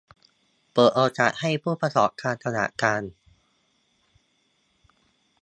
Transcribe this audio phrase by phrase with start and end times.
[0.73, 3.03] เปิดโอกาสให้ผู้ประกอบการขนาดกลาง